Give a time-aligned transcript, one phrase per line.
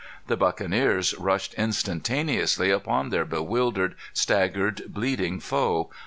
[0.25, 5.91] The buccaneers rushed instantaneously upon their bewildered, staggered, bleeding foe.